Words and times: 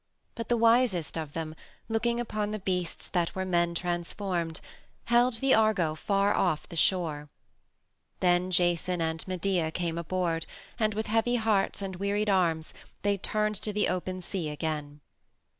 But 0.33 0.49
the 0.49 0.57
wisest 0.57 1.15
of 1.15 1.33
them, 1.33 1.53
looking 1.87 2.19
upon 2.19 2.49
the 2.49 2.57
beasts 2.57 3.07
that 3.09 3.35
were 3.35 3.45
men 3.45 3.75
transformed, 3.75 4.59
held 5.05 5.33
the 5.35 5.53
Argo 5.53 5.93
far 5.93 6.33
off 6.33 6.67
the 6.67 6.75
shore. 6.75 7.29
Then 8.19 8.49
Jason 8.49 8.99
and 8.99 9.23
Medea 9.27 9.69
came 9.69 9.99
aboard, 9.99 10.47
and 10.79 10.95
with 10.95 11.05
heavy 11.05 11.35
hearts 11.35 11.83
and 11.83 11.97
wearied 11.97 12.31
arms 12.31 12.73
they 13.03 13.15
turned 13.15 13.61
to 13.61 13.71
the 13.71 13.89
open 13.89 14.23
sea 14.23 14.49
again. 14.49 15.01